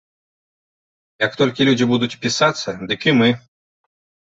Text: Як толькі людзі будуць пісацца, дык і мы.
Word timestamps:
Як 1.25 1.31
толькі 1.43 1.67
людзі 1.71 1.85
будуць 1.95 2.13
пісацца, 2.27 2.69
дык 2.89 3.01
і 3.13 3.19
мы. 3.23 3.29